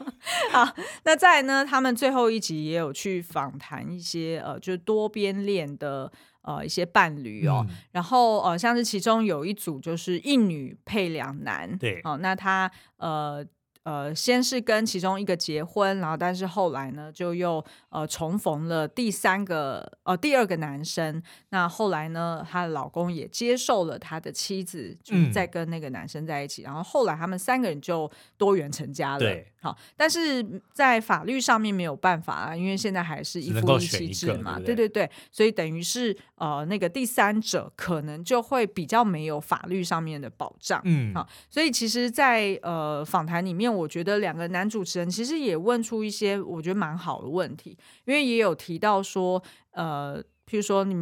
[0.53, 0.73] 好，
[1.05, 6.11] 那再来呢，他们最后一集也有去访谈一些呃，就是多边恋的。
[6.45, 13.45] 呃，一些伴侣哦，嗯、然后呃，像是其中有一组就是一女配两男，对，哦，那他呃。
[13.85, 21.23] 呃，先是跟其中一个结婚，然后但是后来呢，就又呃重逢了第三个呃第二个男生。
[21.51, 26.63] 那后来呢，她的老公也接受了他的妻子，就是在跟那个男生在一起。
[26.63, 29.19] 嗯、然后后来他们三个人就多元成家了。
[29.19, 34.59] 对，好，但是在法律上面没有办法啊，因为现在还是一夫一妻制嘛。
[34.59, 40.81] 对，对对对，所以等于是呃那个第三者可能就会比较没有法律上面的保障。
[40.85, 43.65] 嗯，好，所以其实在，在呃访谈里面。
[43.65, 50.95] 我觉得两个男主持人其实也问出一些我觉得蛮好的问题，因为也有提到说，呃，譬如说你，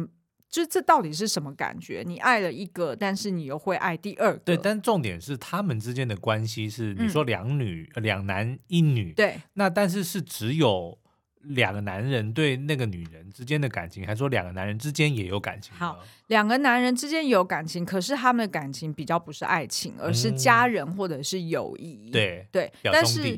[0.53, 2.03] 就这到底是什么感觉？
[2.05, 4.39] 你爱了一个，但是你又会爱第二个。
[4.39, 10.99] 对，但重点是他们之间的关系是，你说两女、嗯、两男一女，对，那但是是只有。
[11.47, 15.75] 两个男人对那个女人之间的感情，还说两个男人之间也有感情。
[15.75, 22.09] 好，两个男人之间有感情，可是他们的感情比较不是爱情，而是家人或者是友谊。
[22.09, 23.37] 嗯、对对，但是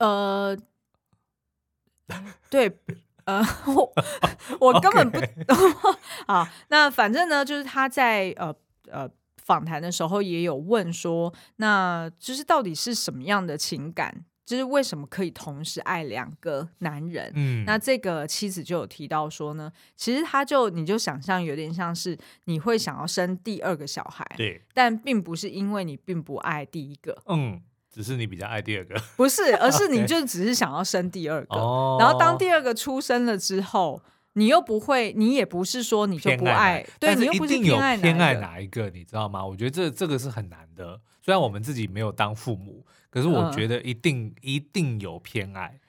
[0.00, 0.58] 呃，
[2.50, 2.68] 对
[3.26, 3.92] 呃，我
[4.72, 5.56] 我根本不懂。
[6.26, 8.52] 好，那反正呢，就是他在呃
[8.90, 14.24] 呃访谈的时候也有问说，那就是到底是什么样的情感？
[14.44, 17.32] 就是为什么可以同时爱两个男人？
[17.34, 27.60] 嗯，那这个妻子就有提到说呢，其实他就你就想象有点像是你会想要生第二个小孩，对，但并不是因为你并不爱第一个，嗯，
[27.96, 34.02] 只是你比较爱第二个，不是， 而是你就只是想要生第二个，哦，然后当第二个出生了之后，
[34.34, 39.42] 你又不会，你也不是说你就不爱，对，你又不是偏爱偏爱哪一个，你知道吗？
[39.46, 42.84] 我觉得这这个是很难的，虽然我们自己没有当父母。
[43.08, 45.80] 可是我觉得一定、嗯、一定有偏爱，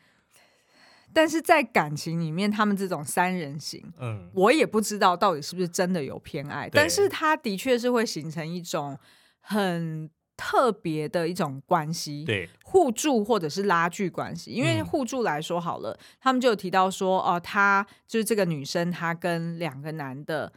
[1.12, 8.98] 但是在感情里面，他们这种三人行，嗯，我也不知道到底是不是真的有偏爱，但是他的确是会形成一种
[9.41, 14.52] 很特别的一种关系，对，互助或者是拉锯关系。
[14.52, 20.54] 因为互助来说好了，嗯、他们就有提到说，哦，她就是这个女生，她跟两个男的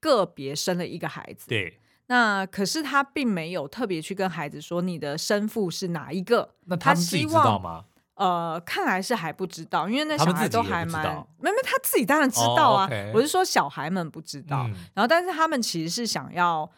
[0.00, 1.78] 个别生了一个孩子，对。
[2.06, 7.84] 那可是她并没有特别去跟孩子说你的生父是哪一个，那他自己知道吗？
[8.14, 11.04] 呃，看来是还不知道，因为那小孩都还蛮……
[11.38, 12.88] 没没，他自己当然知道啊。
[12.90, 13.16] Oh.
[13.16, 16.68] 我是说小孩们不知道，嗯、然后但是他们其实是想要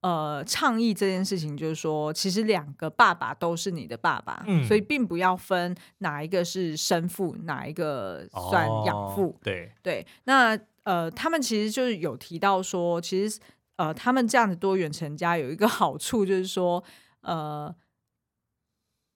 [0.00, 9.22] 呃倡议这件事情，就是说其实两个爸爸都是你的爸爸，嗯、所以并不要分哪一个是生父，哪一个算养父。
[9.24, 13.40] Oh, 对对，那呃，他们其实就是有提到说，其实。
[13.78, 16.82] 呃，他们这样的多元成家有一个 好处，就是说，
[17.20, 17.72] 呃，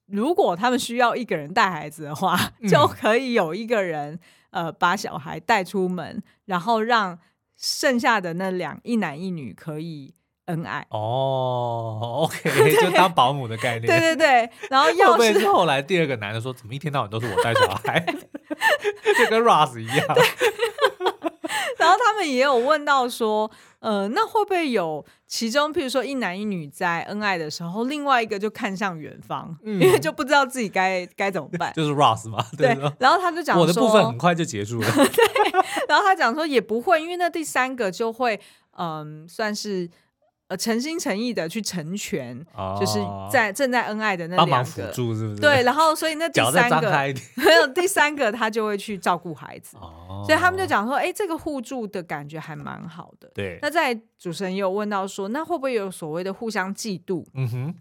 [0.05, 4.17] 如果他们需要一个人带孩子的话，嗯、就可以有一个人
[4.51, 7.19] 呃把小孩带出门，然后让
[7.57, 10.13] 剩下的那两一男一女可以
[10.45, 10.85] 恩爱。
[10.89, 13.87] 哦，OK， 就当保姆的概念。
[13.87, 17.99] 对对对，然后要是，是后来第二个男的说，怎么一天到晚都是我带小孩，
[19.17, 20.07] 就跟 Ross 一样。
[21.77, 23.49] 然后他们也有问到说，
[23.79, 32.73] 呃，那会不会有其中，譬如说一男一女在恩爱的时候，另外一个就看向远方，嗯、因为就不知道自己该该怎么办，就是 Ross 嘛，对。
[32.73, 34.87] 对，然后他就讲说，我的部分很快就结束了。
[34.95, 35.51] 对，
[35.89, 38.39] 然后他讲说也不会，因为那第三个就会，
[38.77, 39.89] 嗯、呃，算是。
[40.53, 42.99] 呃诚心诚意的去成全，哦、就是
[43.31, 45.41] 在正在恩爱的那两个，帮忙辅助是不是？
[45.41, 53.31] 对，然后所以那第三个还有第三个，他就会去照顾孩子，哦、所以他们就讲说，哎，这个互助的感觉还蛮好的。
[53.33, 57.25] 对，那在主持人也有问到说，那会不会有所谓的互相嫉妒？
[57.33, 57.75] 嗯哼，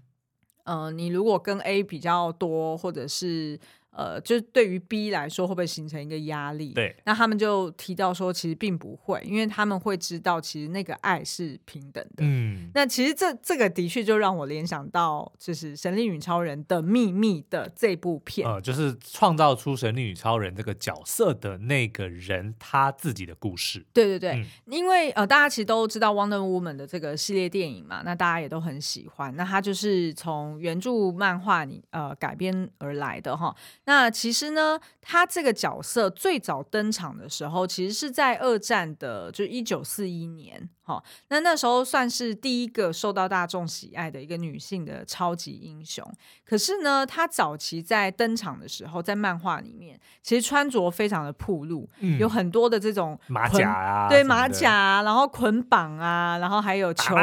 [0.65, 3.61] 呃，你如果跟 A 比较多，或者是。
[3.95, 6.73] 呃，就是对于 B 来说，会不会形成一个压力？
[6.73, 12.25] 对，那他们就提到说，其实并不会，因为他们会知道，其实那个爱是平等的。
[12.25, 23.85] 嗯，那其实这这个的确就让我联想到，就是《神力女超人的秘密》的这部片，呃，就是创造出神力女超人这个角色的那个人他自己的故事。
[23.93, 29.37] 对对对，嗯、因为呃，大家其实都知道《Wonder Woman》的这个系列电影嘛，那大家也都很喜欢。
[29.37, 33.55] 那它就是从原著漫画里呃改编而来的哈。
[33.85, 40.69] 那其实呢，他这个角色最早登场的时候，其实是在二战的，就一九四一年。
[40.85, 46.05] 好，那那时候算是第一个受到大众喜爱的一个女性的超级英雄。
[46.45, 57.15] 可是呢，她早期在登场的时候，在漫画里面，其实穿着非常的暴露，嗯、有很多的这种马甲啊，对马甲啊，然后捆绑啊，然后还有球，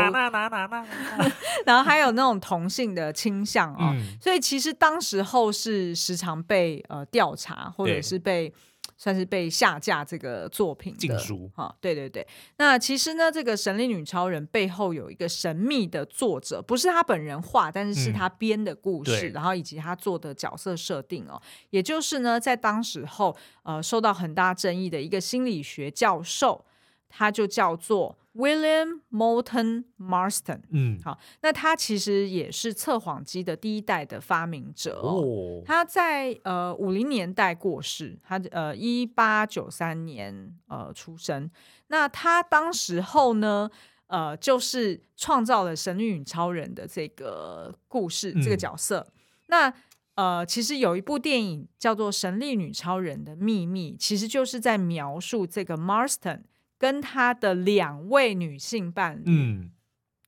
[1.66, 3.92] 然后还有那种同性的倾向哦。
[3.94, 8.54] 嗯、所以其实当时候是时常被呃调查，或者是被。
[9.00, 12.28] 算是被下架这个作品的禁书哈，对对对。
[12.58, 21.42] 那其实呢，这个神力女超人背后有一个神秘的作者，不是他本人画，但是是他编的故事，嗯、然后以及他做的角色设定哦。
[21.70, 23.34] 也就是呢，在当时候
[23.64, 26.66] 呃受到很大争议的一个心理学教授，
[27.10, 28.18] 他就叫做。
[28.36, 35.20] William Moulton Marston，嗯，好，那他其实也是测谎机的第一代的发明者哦。
[35.20, 41.50] 哦他在呃五零年代过世，他呃一八九三年呃出生。
[41.88, 43.70] 那他当时候呢，
[44.08, 49.06] 呃，就是创造了神力女超人的这个故事，嗯、这个角色。
[49.48, 49.74] 那
[50.16, 56.44] 呃，其实有一部电影叫做《神力女超人的秘密》，其实就是在描述这个 Marston。
[56.80, 59.72] 跟他的两位女性伴侣，嗯，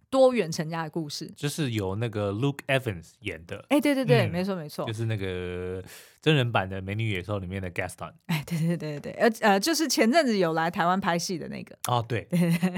[0.10, 3.66] 多元成家的故事，就是由那个 Luke Evans 演的。
[3.70, 5.82] 哎，对对对，嗯、没错没错，就是那个
[6.22, 8.12] 真人版的《美女野兽》里面的 Gaston。
[8.26, 11.74] 哎，对对对对，呃呃，就是前阵子有来台湾拍戏的那个。
[11.88, 12.28] 哦，对。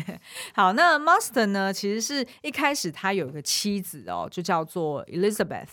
[0.53, 5.69] 好，那 Master 呢，其实是一开始他有一个妻子哦，就叫做 Elizabeth。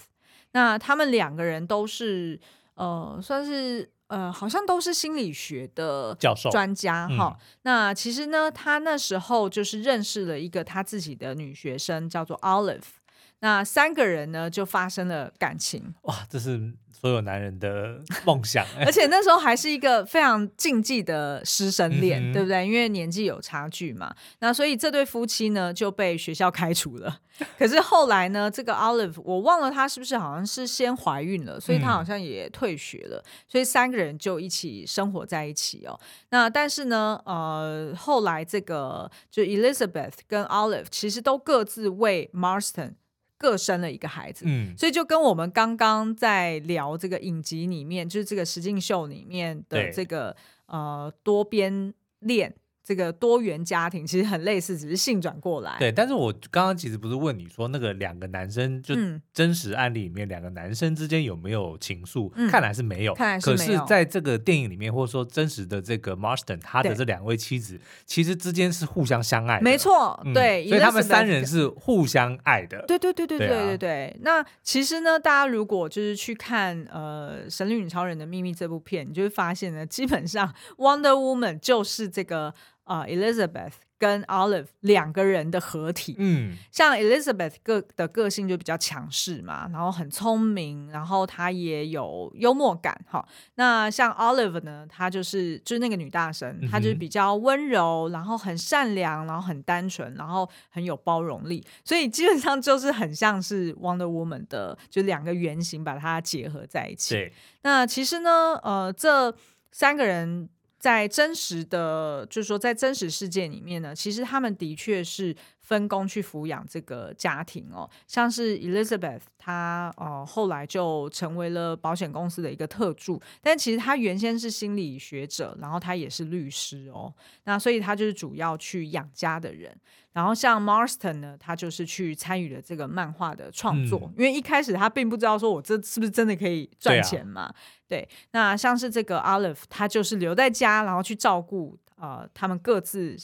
[0.53, 2.41] 那他们两个人都是
[2.77, 3.91] 呃，算是。
[4.11, 7.37] 呃，好像都是心理学的教授专家哈。
[7.39, 13.00] 嗯、那其实呢，他那时候就是认识了一个他自己的女学生，叫做 Olive。
[13.41, 15.95] 那三个人呢，就发生了感情。
[16.03, 16.73] 哇，这是。
[16.93, 22.67] 所有男人的 梦想，而且那时候还是一个非常禁忌的师生恋，嗯、对不对？
[22.67, 24.15] 因为年纪有差距嘛。
[24.41, 27.21] 那所以这对夫妻呢就被学校开除了。
[27.59, 33.17] 可是后来呢，这个 Olive 我忘了她是不是好像是先怀孕了，所以她好像也退学了。
[33.17, 35.99] 嗯、所以三个人就一起生活在一起哦。
[36.29, 42.97] 那但是呢，呃，后来这个就 Elizabeth 跟 Olive 其实都各自为 Marston。
[43.41, 50.37] 各生了一个孩子，嗯，所以就跟我们刚刚在聊这个影集里面，就是这个实境秀里面的这个
[50.67, 52.55] 呃多边恋。
[52.83, 55.77] 这个多元家庭其实很类似，只是性转过来。
[55.79, 58.95] 对，但是我刚刚其实不是问你说，那个两个男生就
[59.33, 62.31] 真实案例里面，两个男生之间有没有情愫？
[62.51, 63.15] 看来是没有。
[63.15, 63.47] 看来是。
[63.47, 69.61] 可是在这个电影里面，或者说真实的这个 Marston，他的这两位妻子其实之间是互相相爱。
[69.61, 72.85] 没错，对，所以他们三人是互相爱的。
[72.89, 74.17] 对对对对对对对。
[74.23, 82.53] 那其实呢，大家如果就是去看呃《神力女超人》的秘密这部片，你就会发现呢，基本上 Wonder Woman 就是这个。
[82.91, 93.25] 啊、uh，Elizabeth 跟 Olive 两个人的合体，嗯，像 Elizabeth 个的个性就比较强势嘛，然后很聪明，然后她也有幽默感，哈。
[93.55, 107.15] 那像 Olive 呢，她就是就是那个女大神，她就是比较温柔，然后很善良，然后很单纯，然后很有包容力，所以基本上就是很像是 Wonder Woman 的，就两个原型把它结合在一起。
[107.15, 107.33] 对，
[107.63, 109.33] 那其实呢，呃，这
[109.71, 110.49] 三个人。
[110.81, 115.37] 在真实的，就是说，在真实世界里面呢，其实他们的确是
[115.71, 117.89] 分工去抚养这个家庭哦。
[118.09, 127.15] 像是 Elizabeth，她呃后来就成为了保险公司的一个特助，但其实她原先是心理学者，然后她也是律师哦。
[127.45, 129.73] 那所以她就是主要去养家的人。
[130.13, 137.49] 然后像 Marston 呢，他就是去参与了这个漫画的创作，嗯、因为一开始他并不知道说我这是不是真的可以赚钱嘛。
[137.87, 143.17] 对，啊、对，那像是这个 Olive，他就是留在家，然后去照顾呃他们各自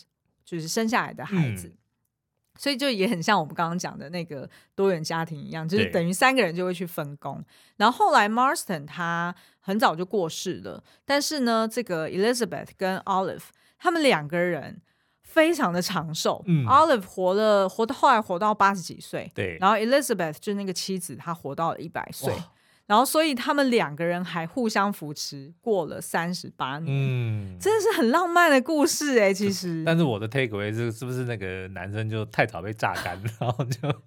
[0.45, 1.67] 就是生下来的孩子。
[1.67, 1.77] 嗯、
[2.57, 7.45] 所以就也很像我们刚刚讲的那个多元家庭一样，就是等于三个人就会去分工。
[7.77, 13.45] 然后后来 Marston 他很早就过世了，但是呢，这个 Elizabeth 跟 Olive
[13.79, 14.81] 他们两个人
[15.23, 16.43] 非常的长寿。
[16.47, 19.59] 嗯，Olive 活了活到后来活到八十几岁，对。
[19.61, 22.33] 然后 Elizabeth 就是那个妻子，她活到了一百岁。
[22.87, 29.35] 然后，所以他们两个人还互相扶持过了三十八年，嗯，真的是很浪漫的故事哎、欸。
[29.35, 34.03] 其实，但是我的 take away 是，是不是那个男生就太早被榨干，然后就，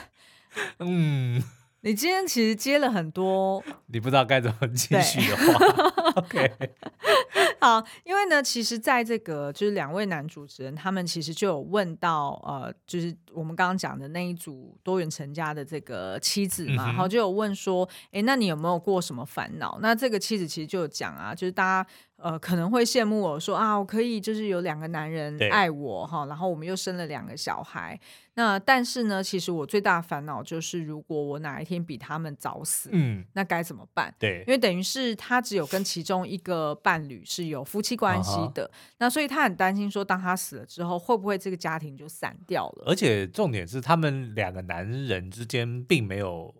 [0.80, 1.42] 嗯，
[1.82, 6.50] 你今天其实接了很多，你不知道该怎么继续的话，OK。
[7.60, 19.78] 好，因为呢，其实，在这个就是两位男主持人，他们其实就有问到，呃，就是我们刚刚讲的那一组多元成家的这个妻子嘛，然后、嗯、就有问说，哎，那你有没有过什么烦恼？
[19.80, 21.88] 那这个妻子其实就有讲啊，就是大家。
[22.16, 28.00] 呃，可能会羡慕我说啊，我可以就是有两个男人爱我哈，然后我们又生了两个小孩。
[28.34, 34.14] 那但是呢，其实我最大的烦恼就是，如果我哪一天比他们早死，嗯，那该怎么办？
[34.18, 38.70] 对，因为等于是他只有跟其中一个伴侣是有夫妻关系的，uh.
[38.98, 42.84] 那所以他很担心说，当他死了之后，会不会这个家庭就散掉了？
[42.86, 46.54] 而且重点是，他们两个男人之间并没有。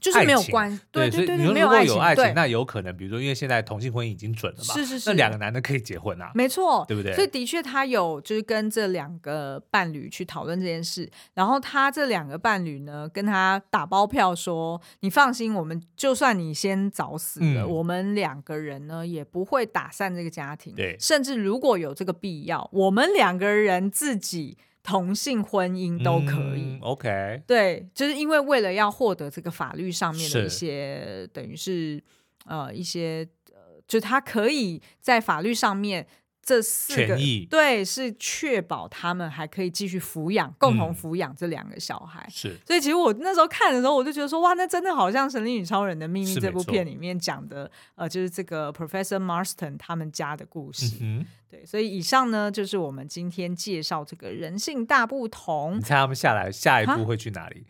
[0.00, 7.12] 就是没有关系，对对对，如果有爱情，那有可能，比如说，因为现在同性婚姻已经准了嘛，是是是，那两个男的可以结婚啊，没错，对不对？
[7.14, 32.02] 所以的确，他有就是跟这两个伴侣去讨论这件事，然后他这两个伴侣呢，跟他打包票说：“你放心，我们就算你先早死了，我们两个人呢也不会打散这个家庭，对，甚至如果有这个必要，我们两个人自己。”同性婚姻都可以，嗯，OK，对，就是因为为了要获得这个法律上面的一些，等于是
[32.46, 36.06] 呃一些呃，就他可以在法律上面。
[36.50, 37.16] 这四个
[37.48, 42.26] 对，是确保他们还可以继续抚养，共同抚养这两个小孩。
[42.28, 50.96] 是、嗯，所以其实我那时候看的时候，我就觉得说，哇，那真的好像《神力女超人的秘密》这部片里面讲的，呃，就是这个 Professor Marston 他们家的故事。
[51.00, 55.76] 嗯、哼对，所以以上呢，就是我们今天介绍这个人性大不同。
[55.76, 57.64] 你猜他们下来下一步会去哪里？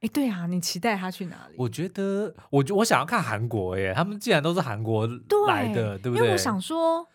[0.00, 1.54] 哎，对啊，你期待他去哪里？
[1.56, 5.06] 我觉得，我我想要看韩国耶，他们既然都是韩国
[5.46, 6.18] 来的，对，对不对？
[6.18, 7.06] 因为我想说。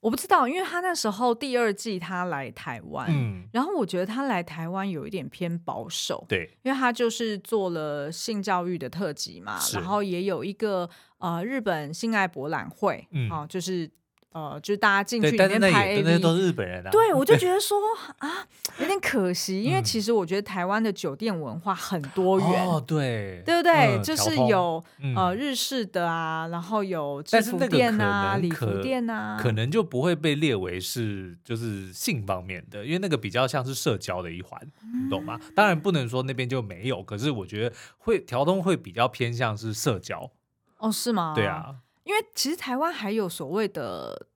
[0.00, 10.88] 我不知道，因为他那时候第二季他来台湾，嗯，然后我觉得他来台湾有一点偏保守，对，因为他就是做了性教育的特辑嘛，然后也有一个
[11.18, 13.90] 呃日本性爱博览会，嗯，啊，就是。
[14.32, 16.90] 呃，就是大家进去里面拍 AV，那些都是日本人啊。
[16.90, 17.76] 对，我就觉得 说
[18.18, 18.46] 啊，
[18.78, 22.64] 有点可惜，因为其实我觉得台湾的酒店文化很多元。
[22.64, 24.00] 哦，对，对不对？
[24.04, 24.82] 就是有
[25.16, 34.60] 呃日式的啊，然后有制服店啊、礼服店啊，可能就不会被列为是就是性方面的，因为那个比较像是社交的一环，
[35.02, 35.40] 你懂吗？
[35.56, 40.30] 当然不能说那边就没有，可是我觉得会调通会比较偏向是社交。
[40.78, 41.32] 哦，是吗？
[41.34, 41.74] 对啊。
[42.10, 44.26] 因为其实台湾还有所谓的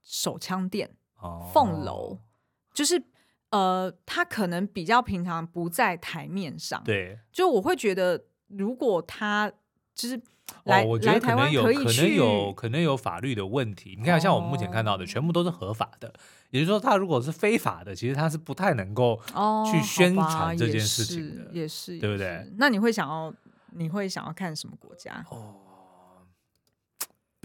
[0.00, 0.88] 手枪店、
[1.52, 2.18] 凤楼、哦，
[2.72, 3.02] 就是
[3.50, 6.80] 呃，他可能比较平常不在台面上。
[6.84, 9.50] 对，就我会觉得，如果他
[9.92, 10.22] 就是
[10.62, 13.96] 来、哦、我觉得可能有来台湾可以可能有可能有法律的问题。
[13.98, 16.06] 你看，像我们目前看到的，全部都是合法的。
[16.06, 16.12] 哦、
[16.50, 19.20] 也就是说，他如果是非法的，其实他是不太能够
[19.72, 21.42] 去宣传这件事情的。
[21.42, 22.48] 哦、也是，也是，对不对？
[22.56, 23.34] 那你会想要，
[23.72, 25.26] 你会想要看什么国家？
[25.28, 25.62] 哦。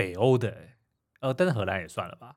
[0.02, 0.58] 北欧的，
[1.20, 2.36] 呃，但是荷兰也算了吧。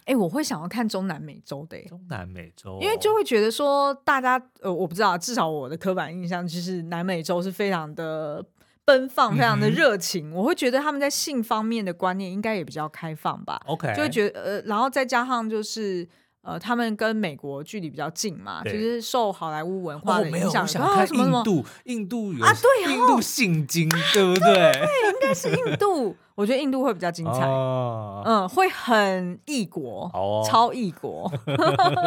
[0.00, 8.44] 哎、欸，我会想要看中南美洲的，中南美洲，因为就会觉得说，大家，呃，我不知道，至少我的刻板印象就是南美洲是非常的
[8.84, 10.30] 奔放，非常的热情。
[10.30, 13.58] 嗯、我会觉得他们在性方面的观念应该也比较开放吧。
[13.66, 16.06] OK，就会觉得，呃，然后再加上就是。
[16.46, 20.62] 呃，他们跟美国距离比应较近嘛，对就是受好莱坞文化的影响。
[20.62, 24.52] 哦、想看印度，印度有啊，对，印度性经，对不对？
[24.52, 26.14] 对，应该是印度。
[26.34, 31.30] 我觉得印度会比较精彩，哦、嗯，会很异国，哦、超异国。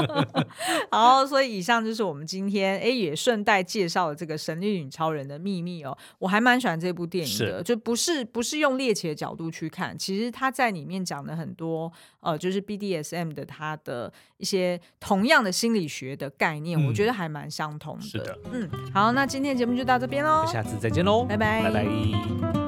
[0.92, 18.02] 好，所以以上就是我们今天哎也顺带介绍了这个《神力女超人的秘密》哦，我还蛮喜欢这部电影的，就不是不是用猎奇的角度去看，其实他在里面讲的很多呃，就是 BDSM 的他的一些同样的心理学的概念，嗯、我觉得还蛮相同的。
[18.02, 22.67] 是的，嗯，好，那今天的节目就到这边喽，下次再见喽，拜拜，拜拜。